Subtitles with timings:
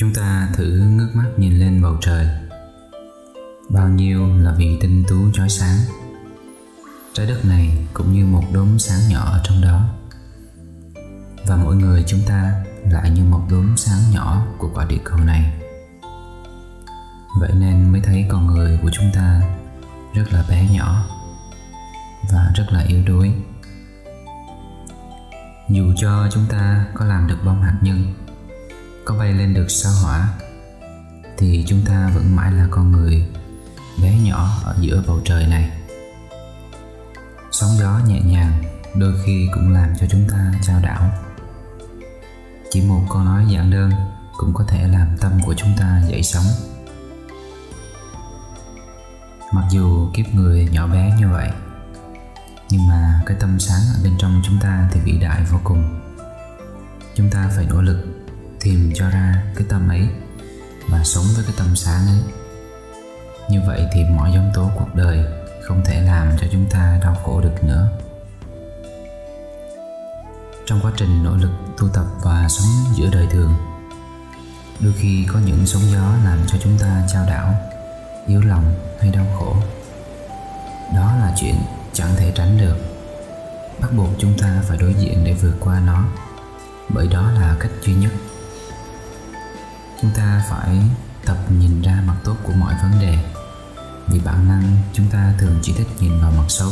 [0.00, 2.28] Chúng ta thử ngước mắt nhìn lên bầu trời.
[3.70, 5.78] Bao nhiêu là vì tinh tú chói sáng.
[7.12, 9.88] Trái đất này cũng như một đốm sáng nhỏ ở trong đó.
[11.46, 15.18] Và mỗi người chúng ta lại như một đốm sáng nhỏ của quả địa cầu
[15.18, 15.52] này.
[17.40, 19.42] Vậy nên mới thấy con người của chúng ta
[20.14, 21.04] rất là bé nhỏ
[22.32, 23.32] và rất là yếu đuối.
[25.68, 28.14] Dù cho chúng ta có làm được bom hạt nhân
[29.08, 30.28] có bay lên được sao hỏa?
[31.38, 33.26] Thì chúng ta vẫn mãi là con người
[34.02, 35.70] bé nhỏ ở giữa bầu trời này.
[37.50, 38.62] Sóng gió nhẹ nhàng
[38.94, 41.10] đôi khi cũng làm cho chúng ta trao đảo.
[42.70, 43.90] Chỉ một câu nói giản đơn
[44.36, 46.46] cũng có thể làm tâm của chúng ta dậy sóng.
[49.52, 51.50] Mặc dù kiếp người nhỏ bé như vậy,
[52.70, 56.00] nhưng mà cái tâm sáng ở bên trong chúng ta thì vĩ đại vô cùng.
[57.14, 58.17] Chúng ta phải nỗ lực
[58.60, 60.08] tìm cho ra cái tâm ấy
[60.88, 62.18] và sống với cái tâm sáng ấy.
[63.50, 65.24] Như vậy thì mọi giống tố cuộc đời
[65.62, 67.88] không thể làm cho chúng ta đau khổ được nữa.
[70.66, 73.54] Trong quá trình nỗ lực tu tập và sống giữa đời thường,
[74.80, 77.54] đôi khi có những sóng gió làm cho chúng ta trao đảo,
[78.26, 79.56] yếu lòng hay đau khổ.
[80.94, 81.54] Đó là chuyện
[81.92, 82.76] chẳng thể tránh được.
[83.80, 86.04] Bắt buộc chúng ta phải đối diện để vượt qua nó,
[86.88, 88.12] bởi đó là cách duy nhất
[90.02, 90.82] chúng ta phải
[91.26, 93.18] tập nhìn ra mặt tốt của mọi vấn đề.
[94.06, 96.70] Vì bản năng, chúng ta thường chỉ thích nhìn vào mặt xấu.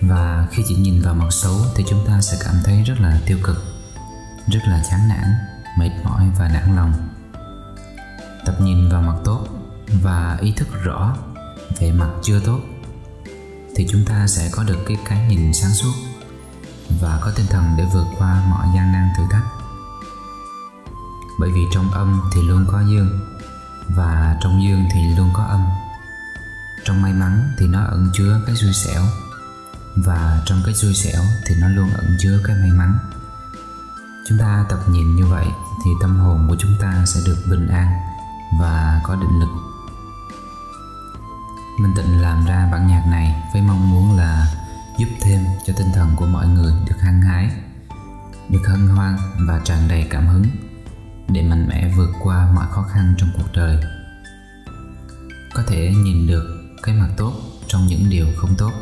[0.00, 3.20] Và khi chỉ nhìn vào mặt xấu thì chúng ta sẽ cảm thấy rất là
[3.26, 3.64] tiêu cực,
[4.46, 5.34] rất là chán nản,
[5.78, 6.92] mệt mỏi và nản lòng.
[8.46, 9.46] Tập nhìn vào mặt tốt
[10.02, 11.16] và ý thức rõ
[11.80, 12.60] về mặt chưa tốt
[13.76, 15.92] thì chúng ta sẽ có được cái cái nhìn sáng suốt
[17.00, 19.61] và có tinh thần để vượt qua mọi gian nan thử thách
[21.42, 23.20] bởi vì trong âm thì luôn có dương
[23.88, 25.64] và trong dương thì luôn có âm.
[26.84, 29.02] Trong may mắn thì nó ẩn chứa cái xui xẻo
[29.96, 32.98] và trong cái xui xẻo thì nó luôn ẩn chứa cái may mắn.
[34.28, 35.46] Chúng ta tập nhìn như vậy
[35.84, 37.88] thì tâm hồn của chúng ta sẽ được bình an
[38.60, 39.50] và có định lực.
[41.80, 44.46] Minh Tịnh làm ra bản nhạc này với mong muốn là
[44.98, 47.50] giúp thêm cho tinh thần của mọi người được hăng hái,
[48.48, 49.16] được hân hoan
[49.48, 50.46] và tràn đầy cảm hứng
[51.28, 53.78] để mạnh mẽ vượt qua mọi khó khăn trong cuộc đời.
[55.54, 57.32] Có thể nhìn được cái mặt tốt
[57.66, 58.72] trong những điều không tốt.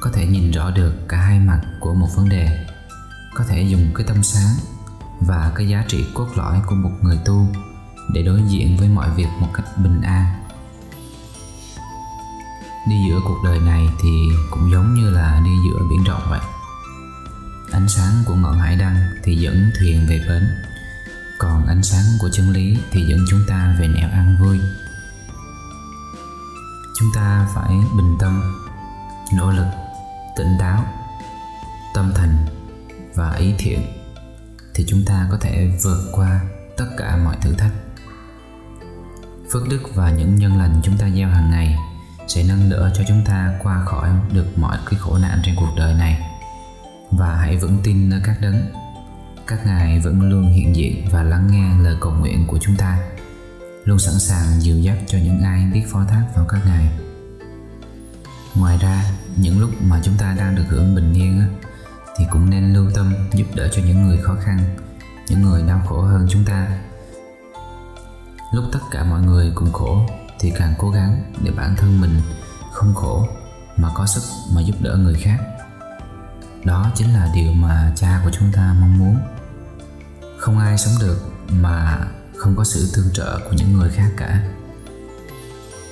[0.00, 2.66] Có thể nhìn rõ được cả hai mặt của một vấn đề.
[3.34, 4.54] Có thể dùng cái tâm sáng
[5.20, 7.46] và cái giá trị cốt lõi của một người tu
[8.14, 10.42] để đối diện với mọi việc một cách bình an
[12.86, 16.40] đi giữa cuộc đời này thì cũng giống như là đi giữa biển rộng vậy
[17.72, 20.42] ánh sáng của ngọn hải đăng thì dẫn thuyền về bến
[21.42, 24.60] còn ánh sáng của chân lý thì dẫn chúng ta về nẻo an vui.
[26.98, 28.42] Chúng ta phải bình tâm,
[29.36, 29.66] nỗ lực,
[30.36, 30.84] tỉnh táo,
[31.94, 32.46] tâm thành
[33.14, 33.82] và ý thiện
[34.74, 36.40] thì chúng ta có thể vượt qua
[36.76, 37.72] tất cả mọi thử thách.
[39.52, 41.78] Phước đức và những nhân lành chúng ta gieo hàng ngày
[42.28, 45.72] sẽ nâng đỡ cho chúng ta qua khỏi được mọi cái khổ nạn trên cuộc
[45.76, 46.20] đời này.
[47.10, 48.72] Và hãy vững tin nơi các đấng
[49.46, 52.98] các ngài vẫn luôn hiện diện và lắng nghe lời cầu nguyện của chúng ta,
[53.84, 56.88] luôn sẵn sàng dìu dắt cho những ai biết phó thác vào các ngài.
[58.54, 59.04] Ngoài ra,
[59.36, 61.42] những lúc mà chúng ta đang được hưởng bình yên
[62.16, 64.58] thì cũng nên lưu tâm giúp đỡ cho những người khó khăn,
[65.28, 66.78] những người đau khổ hơn chúng ta.
[68.54, 70.06] Lúc tất cả mọi người cùng khổ,
[70.40, 72.20] thì càng cố gắng để bản thân mình
[72.72, 73.26] không khổ,
[73.76, 74.22] mà có sức
[74.54, 75.38] mà giúp đỡ người khác
[76.64, 79.18] đó chính là điều mà cha của chúng ta mong muốn.
[80.38, 81.18] Không ai sống được
[81.48, 81.98] mà
[82.36, 84.42] không có sự tương trợ của những người khác cả.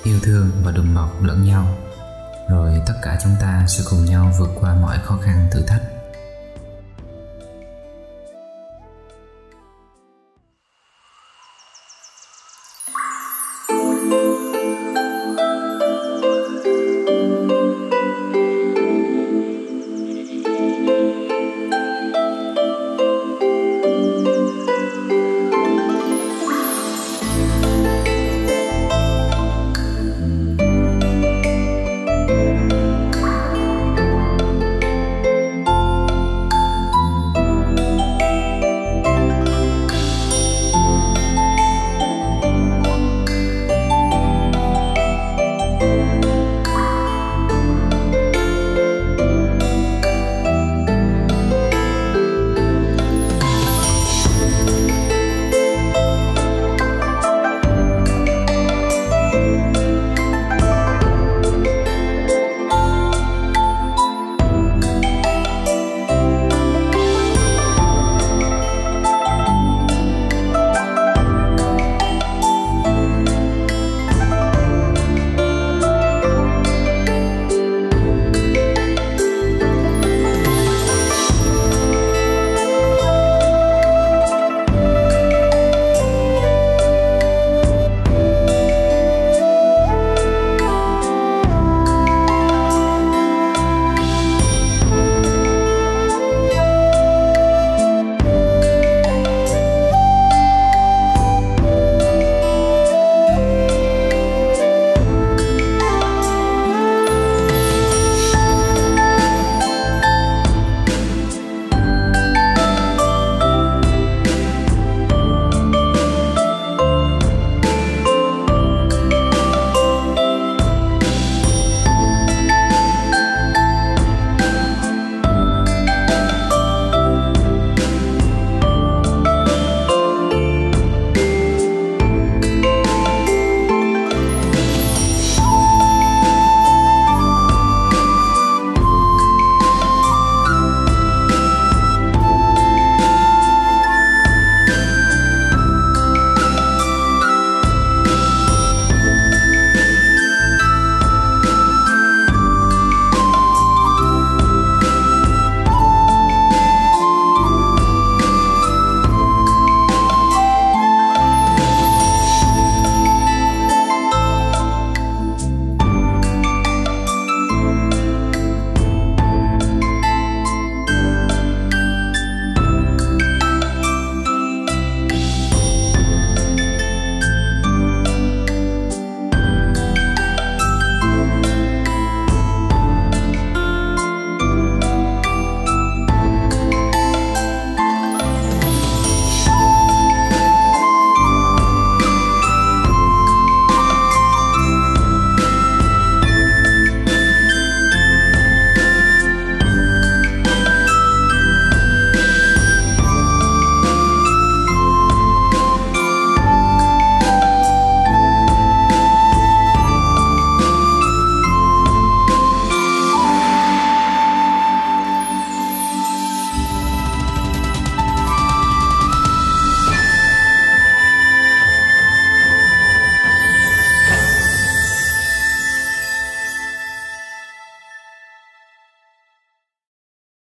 [0.03, 1.75] Yêu thương và đùm bọc lẫn nhau,
[2.49, 5.81] rồi tất cả chúng ta sẽ cùng nhau vượt qua mọi khó khăn thử thách.